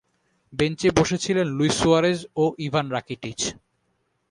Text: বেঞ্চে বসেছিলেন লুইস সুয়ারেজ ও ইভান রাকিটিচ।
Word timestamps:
বেঞ্চে 0.53 0.89
বসেছিলেন 0.97 1.47
লুইস 1.57 1.75
সুয়ারেজ 1.81 2.19
ও 2.35 2.45
ইভান 2.59 2.85
রাকিটিচ। 2.91 3.39